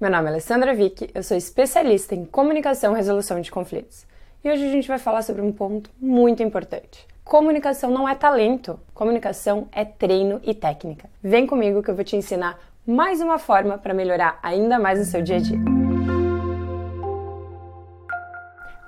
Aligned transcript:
Meu 0.00 0.10
nome 0.10 0.28
é 0.28 0.30
Alessandra 0.30 0.72
Vick, 0.72 1.10
eu 1.14 1.22
sou 1.22 1.36
especialista 1.36 2.14
em 2.14 2.24
comunicação 2.24 2.94
e 2.94 2.96
resolução 2.96 3.38
de 3.38 3.50
conflitos. 3.50 4.06
E 4.42 4.50
hoje 4.50 4.66
a 4.66 4.70
gente 4.70 4.88
vai 4.88 4.98
falar 4.98 5.20
sobre 5.20 5.42
um 5.42 5.52
ponto 5.52 5.90
muito 6.00 6.42
importante. 6.42 7.06
Comunicação 7.22 7.90
não 7.90 8.08
é 8.08 8.14
talento, 8.14 8.80
comunicação 8.94 9.68
é 9.70 9.84
treino 9.84 10.40
e 10.42 10.54
técnica. 10.54 11.06
Vem 11.22 11.46
comigo 11.46 11.82
que 11.82 11.90
eu 11.90 11.94
vou 11.94 12.02
te 12.02 12.16
ensinar 12.16 12.58
mais 12.86 13.20
uma 13.20 13.38
forma 13.38 13.76
para 13.76 13.92
melhorar 13.92 14.38
ainda 14.42 14.78
mais 14.78 14.98
no 14.98 15.04
seu 15.04 15.20
dia 15.20 15.36
a 15.36 15.40
dia. 15.40 15.58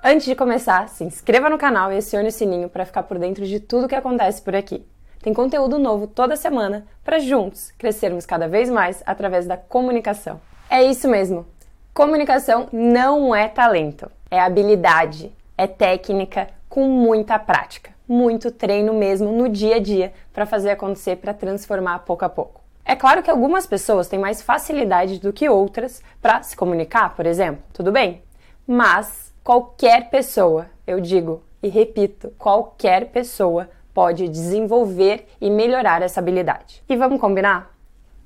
Antes 0.02 0.24
de 0.24 0.34
começar, 0.34 0.88
se 0.88 1.04
inscreva 1.04 1.50
no 1.50 1.58
canal 1.58 1.92
e 1.92 1.98
acione 1.98 2.28
o 2.28 2.32
sininho 2.32 2.70
para 2.70 2.86
ficar 2.86 3.02
por 3.02 3.18
dentro 3.18 3.44
de 3.44 3.60
tudo 3.60 3.86
que 3.86 3.94
acontece 3.94 4.40
por 4.40 4.56
aqui. 4.56 4.82
Tem 5.20 5.34
conteúdo 5.34 5.78
novo 5.78 6.06
toda 6.06 6.36
semana 6.36 6.86
para 7.04 7.18
juntos 7.18 7.70
crescermos 7.72 8.24
cada 8.24 8.48
vez 8.48 8.70
mais 8.70 9.02
através 9.04 9.46
da 9.46 9.58
comunicação. 9.58 10.40
É 10.72 10.82
isso 10.82 11.06
mesmo. 11.06 11.44
Comunicação 11.92 12.68
não 12.72 13.34
é 13.34 13.46
talento, 13.46 14.10
é 14.30 14.40
habilidade, 14.40 15.30
é 15.58 15.66
técnica 15.66 16.48
com 16.66 16.88
muita 16.88 17.38
prática, 17.38 17.90
muito 18.08 18.50
treino 18.50 18.94
mesmo 18.94 19.30
no 19.30 19.50
dia 19.50 19.76
a 19.76 19.78
dia 19.78 20.14
para 20.32 20.46
fazer 20.46 20.70
acontecer, 20.70 21.16
para 21.16 21.34
transformar 21.34 21.98
pouco 21.98 22.24
a 22.24 22.28
pouco. 22.30 22.62
É 22.86 22.96
claro 22.96 23.22
que 23.22 23.30
algumas 23.30 23.66
pessoas 23.66 24.08
têm 24.08 24.18
mais 24.18 24.40
facilidade 24.40 25.20
do 25.20 25.32
que 25.32 25.46
outras 25.46 26.02
para 26.22 26.42
se 26.42 26.56
comunicar, 26.56 27.14
por 27.14 27.26
exemplo, 27.26 27.62
tudo 27.74 27.92
bem? 27.92 28.22
Mas 28.66 29.32
Qualquer 29.44 30.08
pessoa, 30.08 30.70
eu 30.86 31.00
digo 31.00 31.42
e 31.60 31.68
repito, 31.68 32.32
qualquer 32.38 33.06
pessoa 33.06 33.68
pode 33.92 34.28
desenvolver 34.28 35.26
e 35.40 35.50
melhorar 35.50 36.00
essa 36.00 36.20
habilidade. 36.20 36.80
E 36.88 36.94
vamos 36.94 37.20
combinar? 37.20 37.74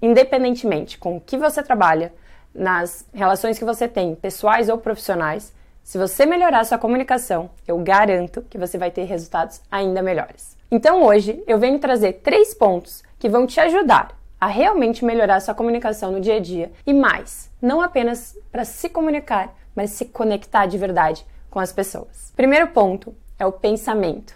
Independentemente 0.02 0.98
com 0.98 1.16
o 1.16 1.20
que 1.20 1.38
você 1.38 1.62
trabalha, 1.62 2.12
nas 2.56 3.06
relações 3.12 3.59
que 3.59 3.65
você 3.65 3.87
tem, 3.87 4.15
pessoais 4.15 4.69
ou 4.69 4.78
profissionais, 4.78 5.52
se 5.83 5.98
você 5.98 6.27
melhorar 6.27 6.64
sua 6.64 6.78
comunicação, 6.78 7.50
eu 7.67 7.78
garanto 7.78 8.42
que 8.50 8.58
você 8.58 8.77
vai 8.77 8.91
ter 8.91 9.05
resultados 9.05 9.61
ainda 9.70 10.03
melhores. 10.03 10.56
Então 10.70 11.05
hoje 11.05 11.42
eu 11.47 11.58
venho 11.58 11.78
trazer 11.78 12.14
três 12.14 12.53
pontos 12.53 13.05
que 13.19 13.28
vão 13.28 13.47
te 13.47 13.61
ajudar 13.61 14.19
a 14.41 14.47
realmente 14.48 15.05
melhorar 15.05 15.41
sua 15.41 15.55
comunicação 15.55 16.11
no 16.11 16.20
dia 16.20 16.36
a 16.36 16.41
dia 16.41 16.72
e 16.84 16.92
mais, 16.92 17.50
não 17.62 17.80
apenas 17.80 18.36
para 18.50 18.64
se 18.64 18.89
comunicar, 18.89 19.55
mas 19.75 19.91
se 19.91 20.06
conectar 20.06 20.67
de 20.67 20.77
verdade 20.77 21.25
com 21.48 21.61
as 21.61 21.73
pessoas. 21.73 22.33
Primeiro 22.34 22.69
ponto 22.69 23.14
é 23.39 23.47
o 23.47 23.52
pensamento. 23.52 24.34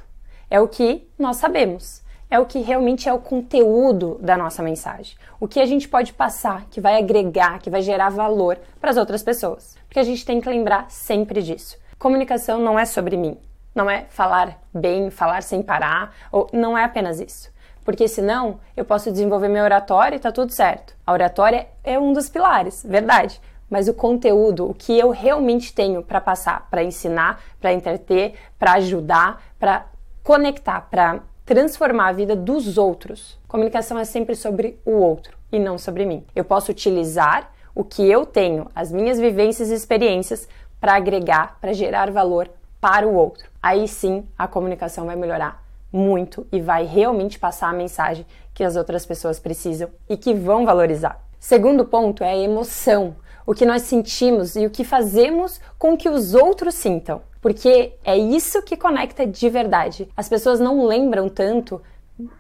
É 0.49 0.61
o 0.61 0.69
que 0.69 1.09
nós 1.19 1.37
sabemos. 1.37 2.03
É 2.31 2.39
o 2.39 2.47
que 2.47 2.61
realmente 2.61 3.09
é 3.09 3.13
o 3.13 3.19
conteúdo 3.19 4.19
da 4.21 4.37
nossa 4.37 4.63
mensagem. 4.63 5.17
O 5.41 5.49
que 5.49 5.61
a 5.61 5.67
gente 5.67 5.89
pode 5.89 6.13
passar, 6.13 6.67
que 6.71 6.81
vai 6.81 6.97
agregar, 6.97 7.59
que 7.59 7.69
vai 7.69 7.83
gerar 7.83 8.09
valor 8.09 8.59
para 8.81 8.91
as 8.91 8.97
outras 8.97 9.23
pessoas. 9.23 9.77
Porque 9.87 9.99
a 9.99 10.05
gente 10.05 10.25
tem 10.25 10.41
que 10.41 10.49
lembrar 10.49 10.91
sempre 10.91 11.43
disso. 11.43 11.77
Comunicação 11.99 12.61
não 12.61 12.79
é 12.79 12.85
sobre 12.85 13.17
mim. 13.17 13.37
Não 13.75 13.91
é 13.91 14.07
falar 14.09 14.61
bem, 14.73 15.11
falar 15.11 15.43
sem 15.43 15.63
parar, 15.63 16.15
ou 16.31 16.49
não 16.53 16.77
é 16.77 16.85
apenas 16.85 17.21
isso 17.21 17.51
porque 17.83 18.07
senão 18.07 18.61
eu 18.77 18.85
posso 18.85 19.11
desenvolver 19.11 19.49
meu 19.49 19.65
oratório 19.65 20.15
e 20.15 20.21
tá 20.21 20.31
tudo 20.31 20.53
certo. 20.53 20.95
A 21.05 21.13
oratória 21.13 21.67
é 21.83 21.99
um 21.99 22.13
dos 22.13 22.29
pilares, 22.29 22.85
verdade 22.87 23.41
mas 23.71 23.87
o 23.87 23.95
conteúdo, 23.95 24.69
o 24.69 24.75
que 24.75 24.99
eu 24.99 25.11
realmente 25.11 25.73
tenho 25.73 26.03
para 26.03 26.21
passar, 26.21 26.67
para 26.69 26.83
ensinar, 26.83 27.41
para 27.61 27.73
entreter, 27.73 28.35
para 28.59 28.73
ajudar, 28.73 29.41
para 29.59 29.87
conectar, 30.25 30.81
para 30.91 31.21
transformar 31.51 32.11
a 32.11 32.13
vida 32.13 32.37
dos 32.37 32.79
outros. 32.79 33.37
Comunicação 33.49 33.99
é 33.99 34.05
sempre 34.05 34.37
sobre 34.37 34.79
o 34.85 34.93
outro 34.93 35.37
e 35.51 35.59
não 35.59 35.77
sobre 35.79 36.07
mim. 36.07 36.25
Eu 36.33 36.45
posso 36.45 36.71
utilizar 36.71 37.51
o 37.75 37.83
que 37.83 38.09
eu 38.09 38.25
tenho, 38.25 38.71
as 38.73 38.93
minhas 38.93 39.19
vivências 39.19 39.69
e 39.69 39.75
experiências 39.75 40.47
para 40.81 40.95
agregar, 40.95 41.59
para 41.61 41.73
gerar 41.73 42.09
valor 42.13 42.49
para 42.81 43.05
o 43.05 43.17
outro. 43.17 43.51
Aí 43.61 43.89
sim 43.89 44.25
a 44.39 44.47
comunicação 44.47 45.07
vai 45.07 45.17
melhorar 45.17 45.61
muito 45.93 46.47
e 46.53 46.61
vai 46.61 46.85
realmente 46.85 47.37
passar 47.37 47.71
a 47.71 47.73
mensagem 47.73 48.25
que 48.55 48.63
as 48.63 48.77
outras 48.77 49.05
pessoas 49.05 49.41
precisam 49.41 49.91
e 50.09 50.17
que 50.17 50.33
vão 50.33 50.65
valorizar. 50.65 51.21
Segundo 51.41 51.85
ponto 51.85 52.23
é 52.23 52.31
a 52.31 52.39
emoção 52.39 53.17
o 53.45 53.53
que 53.53 53.67
nós 53.67 53.83
sentimos 53.83 54.55
e 54.55 54.67
o 54.67 54.71
que 54.71 54.85
fazemos 54.85 55.61
com 55.77 55.97
que 55.97 56.09
os 56.09 56.33
outros 56.33 56.77
sintam. 56.77 57.23
Porque 57.41 57.95
é 58.05 58.17
isso 58.17 58.63
que 58.63 58.77
conecta 58.77 59.27
de 59.27 59.49
verdade. 59.49 60.09
As 60.17 60.29
pessoas 60.29 60.61
não 60.61 60.87
lembram 60.87 61.29
tanto 61.29 61.81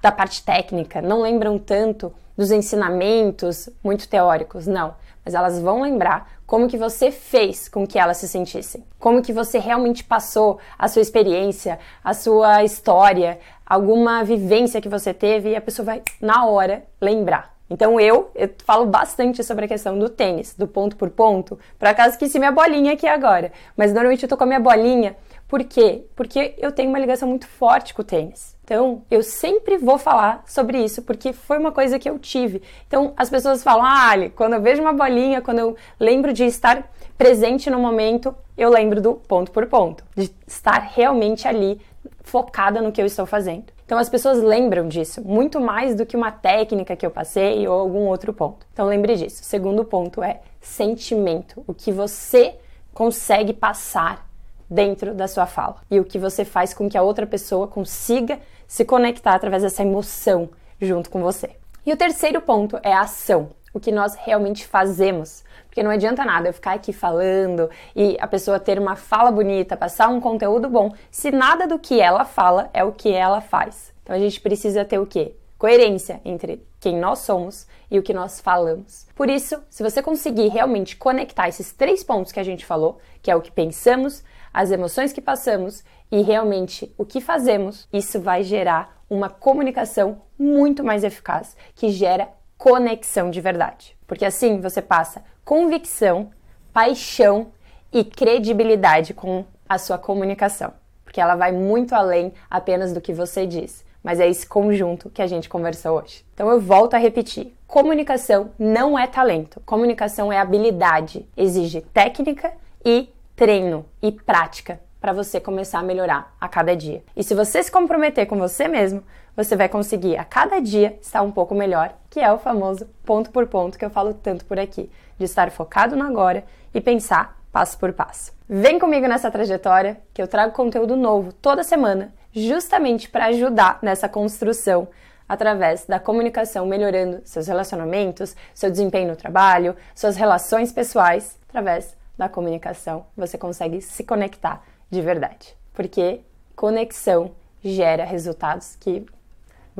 da 0.02 0.12
parte 0.12 0.44
técnica, 0.44 1.00
não 1.00 1.22
lembram 1.22 1.58
tanto 1.58 2.12
dos 2.36 2.50
ensinamentos 2.50 3.68
muito 3.82 4.08
teóricos, 4.08 4.66
não. 4.66 4.94
Mas 5.24 5.34
elas 5.34 5.58
vão 5.60 5.82
lembrar 5.82 6.30
como 6.46 6.68
que 6.68 6.76
você 6.76 7.10
fez 7.10 7.68
com 7.68 7.86
que 7.86 7.98
elas 7.98 8.16
se 8.16 8.26
sentissem. 8.26 8.84
Como 8.98 9.22
que 9.22 9.32
você 9.32 9.58
realmente 9.58 10.02
passou 10.02 10.58
a 10.78 10.88
sua 10.88 11.02
experiência, 11.02 11.78
a 12.02 12.12
sua 12.12 12.64
história, 12.64 13.38
alguma 13.64 14.24
vivência 14.24 14.80
que 14.80 14.88
você 14.88 15.14
teve 15.14 15.50
e 15.50 15.56
a 15.56 15.60
pessoa 15.60 15.86
vai 15.86 16.02
na 16.20 16.46
hora 16.46 16.84
lembrar. 17.00 17.59
Então 17.70 18.00
eu, 18.00 18.30
eu 18.34 18.50
falo 18.66 18.84
bastante 18.84 19.44
sobre 19.44 19.64
a 19.64 19.68
questão 19.68 19.96
do 19.96 20.08
tênis, 20.08 20.54
do 20.54 20.66
ponto 20.66 20.96
por 20.96 21.08
ponto. 21.08 21.58
Por 21.78 21.86
acaso 21.86 22.10
esqueci 22.10 22.38
minha 22.38 22.50
bolinha 22.50 22.92
aqui 22.92 23.06
agora, 23.06 23.52
mas 23.76 23.92
normalmente 23.92 24.24
eu 24.24 24.28
tô 24.28 24.36
com 24.36 24.42
a 24.42 24.46
minha 24.46 24.60
bolinha. 24.60 25.16
Por 25.46 25.64
quê? 25.64 26.04
Porque 26.14 26.54
eu 26.58 26.70
tenho 26.70 26.88
uma 26.90 26.98
ligação 26.98 27.28
muito 27.28 27.46
forte 27.46 27.94
com 27.94 28.02
o 28.02 28.04
tênis. 28.04 28.56
Então, 28.62 29.02
eu 29.10 29.20
sempre 29.20 29.76
vou 29.76 29.98
falar 29.98 30.44
sobre 30.46 30.78
isso, 30.78 31.02
porque 31.02 31.32
foi 31.32 31.58
uma 31.58 31.72
coisa 31.72 31.98
que 31.98 32.08
eu 32.08 32.20
tive. 32.20 32.62
Então, 32.86 33.12
as 33.16 33.28
pessoas 33.28 33.64
falam, 33.64 33.84
ah, 33.84 34.10
Ali, 34.10 34.30
quando 34.30 34.52
eu 34.52 34.62
vejo 34.62 34.80
uma 34.80 34.92
bolinha, 34.92 35.42
quando 35.42 35.58
eu 35.58 35.76
lembro 35.98 36.32
de 36.32 36.44
estar 36.44 36.88
presente 37.18 37.68
no 37.68 37.80
momento, 37.80 38.32
eu 38.56 38.70
lembro 38.70 39.00
do 39.00 39.14
ponto 39.14 39.50
por 39.50 39.66
ponto, 39.66 40.04
de 40.16 40.30
estar 40.46 40.88
realmente 40.94 41.48
ali 41.48 41.80
focada 42.22 42.80
no 42.80 42.92
que 42.92 43.00
eu 43.00 43.06
estou 43.06 43.26
fazendo. 43.26 43.64
Então 43.84 43.98
as 43.98 44.08
pessoas 44.08 44.42
lembram 44.42 44.88
disso 44.88 45.20
muito 45.26 45.60
mais 45.60 45.94
do 45.94 46.06
que 46.06 46.16
uma 46.16 46.30
técnica 46.30 46.96
que 46.96 47.04
eu 47.04 47.10
passei 47.10 47.66
ou 47.66 47.80
algum 47.80 48.06
outro 48.06 48.32
ponto. 48.32 48.66
Então 48.72 48.86
lembre 48.86 49.16
disso. 49.16 49.42
O 49.42 49.44
segundo 49.44 49.84
ponto 49.84 50.22
é 50.22 50.40
sentimento, 50.60 51.62
o 51.66 51.74
que 51.74 51.90
você 51.90 52.54
consegue 52.94 53.52
passar 53.52 54.28
dentro 54.68 55.14
da 55.14 55.26
sua 55.26 55.46
fala 55.46 55.76
e 55.90 55.98
o 55.98 56.04
que 56.04 56.18
você 56.18 56.44
faz 56.44 56.72
com 56.72 56.88
que 56.88 56.96
a 56.96 57.02
outra 57.02 57.26
pessoa 57.26 57.66
consiga 57.66 58.38
se 58.66 58.84
conectar 58.84 59.34
através 59.34 59.62
dessa 59.62 59.82
emoção 59.82 60.48
junto 60.80 61.10
com 61.10 61.20
você. 61.20 61.50
E 61.84 61.92
o 61.92 61.96
terceiro 61.96 62.40
ponto 62.40 62.78
é 62.82 62.92
a 62.92 63.00
ação 63.00 63.50
o 63.72 63.80
que 63.80 63.92
nós 63.92 64.14
realmente 64.14 64.66
fazemos. 64.66 65.44
Porque 65.70 65.84
não 65.84 65.90
adianta 65.92 66.24
nada 66.24 66.48
eu 66.48 66.52
ficar 66.52 66.72
aqui 66.72 66.92
falando 66.92 67.70
e 67.94 68.16
a 68.20 68.26
pessoa 68.26 68.58
ter 68.58 68.76
uma 68.76 68.96
fala 68.96 69.30
bonita, 69.30 69.76
passar 69.76 70.08
um 70.08 70.20
conteúdo 70.20 70.68
bom, 70.68 70.92
se 71.12 71.30
nada 71.30 71.64
do 71.64 71.78
que 71.78 72.00
ela 72.00 72.24
fala 72.24 72.68
é 72.74 72.82
o 72.82 72.90
que 72.90 73.12
ela 73.12 73.40
faz. 73.40 73.94
Então 74.02 74.16
a 74.16 74.18
gente 74.18 74.40
precisa 74.40 74.84
ter 74.84 74.98
o 74.98 75.06
quê? 75.06 75.36
Coerência 75.56 76.20
entre 76.24 76.66
quem 76.80 76.98
nós 76.98 77.20
somos 77.20 77.68
e 77.88 78.00
o 78.00 78.02
que 78.02 78.12
nós 78.12 78.40
falamos. 78.40 79.06
Por 79.14 79.30
isso, 79.30 79.62
se 79.70 79.84
você 79.84 80.02
conseguir 80.02 80.48
realmente 80.48 80.96
conectar 80.96 81.48
esses 81.48 81.72
três 81.72 82.02
pontos 82.02 82.32
que 82.32 82.40
a 82.40 82.44
gente 82.44 82.66
falou, 82.66 82.98
que 83.22 83.30
é 83.30 83.36
o 83.36 83.40
que 83.40 83.52
pensamos, 83.52 84.24
as 84.52 84.72
emoções 84.72 85.12
que 85.12 85.20
passamos 85.20 85.84
e 86.10 86.20
realmente 86.22 86.92
o 86.98 87.04
que 87.04 87.20
fazemos, 87.20 87.86
isso 87.92 88.20
vai 88.20 88.42
gerar 88.42 89.00
uma 89.08 89.28
comunicação 89.28 90.22
muito 90.36 90.82
mais 90.82 91.04
eficaz, 91.04 91.56
que 91.76 91.90
gera 91.90 92.28
conexão 92.60 93.30
de 93.30 93.40
verdade. 93.40 93.96
Porque 94.06 94.22
assim 94.22 94.60
você 94.60 94.82
passa 94.82 95.24
convicção, 95.42 96.30
paixão 96.74 97.46
e 97.90 98.04
credibilidade 98.04 99.14
com 99.14 99.46
a 99.66 99.78
sua 99.78 99.96
comunicação. 99.96 100.74
Porque 101.02 101.22
ela 101.22 101.36
vai 101.36 101.52
muito 101.52 101.94
além 101.94 102.34
apenas 102.50 102.92
do 102.92 103.00
que 103.00 103.14
você 103.14 103.46
diz. 103.46 103.82
Mas 104.04 104.20
é 104.20 104.28
esse 104.28 104.46
conjunto 104.46 105.08
que 105.08 105.22
a 105.22 105.26
gente 105.26 105.48
conversou 105.48 105.98
hoje. 105.98 106.22
Então 106.34 106.50
eu 106.50 106.60
volto 106.60 106.92
a 106.92 106.98
repetir: 106.98 107.56
comunicação 107.66 108.50
não 108.58 108.98
é 108.98 109.06
talento, 109.06 109.58
comunicação 109.64 110.30
é 110.30 110.38
habilidade. 110.38 111.26
Exige 111.34 111.80
técnica 111.80 112.52
e 112.84 113.08
treino 113.34 113.86
e 114.02 114.12
prática 114.12 114.78
para 115.00 115.14
você 115.14 115.40
começar 115.40 115.78
a 115.78 115.82
melhorar 115.82 116.36
a 116.38 116.46
cada 116.46 116.76
dia. 116.76 117.02
E 117.16 117.24
se 117.24 117.34
você 117.34 117.62
se 117.62 117.72
comprometer 117.72 118.26
com 118.26 118.36
você 118.36 118.68
mesmo, 118.68 119.02
você 119.36 119.56
vai 119.56 119.68
conseguir 119.68 120.16
a 120.16 120.24
cada 120.24 120.60
dia 120.60 120.98
estar 121.00 121.22
um 121.22 121.30
pouco 121.30 121.54
melhor, 121.54 121.94
que 122.08 122.20
é 122.20 122.32
o 122.32 122.38
famoso 122.38 122.86
ponto 123.04 123.30
por 123.30 123.46
ponto 123.46 123.78
que 123.78 123.84
eu 123.84 123.90
falo 123.90 124.14
tanto 124.14 124.44
por 124.44 124.58
aqui, 124.58 124.90
de 125.18 125.24
estar 125.24 125.50
focado 125.50 125.96
no 125.96 126.04
agora 126.04 126.44
e 126.74 126.80
pensar 126.80 127.38
passo 127.52 127.78
por 127.78 127.92
passo. 127.92 128.32
Vem 128.48 128.78
comigo 128.78 129.06
nessa 129.06 129.30
trajetória 129.30 130.00
que 130.12 130.20
eu 130.22 130.28
trago 130.28 130.52
conteúdo 130.52 130.96
novo 130.96 131.32
toda 131.32 131.62
semana, 131.62 132.12
justamente 132.32 133.08
para 133.08 133.26
ajudar 133.26 133.78
nessa 133.82 134.08
construção 134.08 134.88
através 135.28 135.84
da 135.86 136.00
comunicação, 136.00 136.66
melhorando 136.66 137.20
seus 137.24 137.46
relacionamentos, 137.46 138.34
seu 138.52 138.68
desempenho 138.70 139.10
no 139.10 139.16
trabalho, 139.16 139.76
suas 139.94 140.16
relações 140.16 140.72
pessoais, 140.72 141.38
através 141.48 141.96
da 142.18 142.28
comunicação, 142.28 143.06
você 143.16 143.38
consegue 143.38 143.80
se 143.80 144.02
conectar 144.02 144.62
de 144.90 145.00
verdade. 145.00 145.56
Porque 145.72 146.20
conexão 146.56 147.30
gera 147.62 148.04
resultados 148.04 148.76
que 148.76 149.06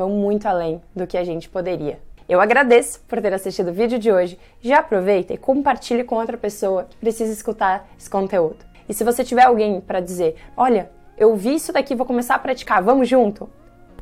vão 0.00 0.10
muito 0.10 0.46
além 0.46 0.80
do 0.96 1.06
que 1.06 1.18
a 1.18 1.24
gente 1.24 1.48
poderia. 1.48 2.00
Eu 2.26 2.40
agradeço 2.40 3.00
por 3.06 3.20
ter 3.20 3.34
assistido 3.34 3.68
o 3.68 3.72
vídeo 3.72 3.98
de 3.98 4.10
hoje. 4.10 4.38
Já 4.62 4.78
aproveita 4.78 5.34
e 5.34 5.36
compartilhe 5.36 6.04
com 6.04 6.14
outra 6.14 6.38
pessoa 6.38 6.84
que 6.88 6.96
precisa 6.96 7.32
escutar 7.32 7.86
esse 7.98 8.08
conteúdo. 8.08 8.64
E 8.88 8.94
se 8.94 9.04
você 9.04 9.22
tiver 9.22 9.44
alguém 9.44 9.80
para 9.80 10.00
dizer, 10.00 10.36
olha, 10.56 10.90
eu 11.18 11.36
vi 11.36 11.54
isso 11.54 11.72
daqui, 11.72 11.94
vou 11.94 12.06
começar 12.06 12.34
a 12.34 12.38
praticar, 12.38 12.82
vamos 12.82 13.08
junto? 13.08 13.48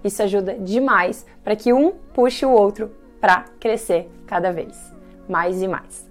Isso 0.05 0.23
ajuda 0.23 0.55
demais 0.55 1.27
para 1.43 1.57
que 1.57 1.73
um 1.73 1.91
puxe 2.15 2.47
o 2.47 2.51
outro 2.51 2.93
para 3.21 3.45
crescer 3.59 4.09
cada 4.27 4.53
vez 4.53 4.97
mais 5.29 5.61
e 5.61 5.69
mais. 5.69 6.09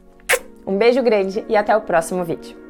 Um 0.66 0.78
beijo 0.78 1.02
grande 1.02 1.46
e 1.48 1.56
até 1.56 1.76
o 1.76 1.82
próximo 1.82 2.24
vídeo. 2.24 2.67